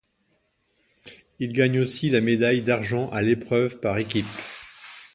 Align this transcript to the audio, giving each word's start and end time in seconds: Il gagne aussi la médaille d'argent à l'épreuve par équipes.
Il 1.37 1.53
gagne 1.53 1.79
aussi 1.79 2.09
la 2.09 2.21
médaille 2.21 2.63
d'argent 2.63 3.11
à 3.11 3.21
l'épreuve 3.21 3.79
par 3.81 3.99
équipes. 3.99 4.25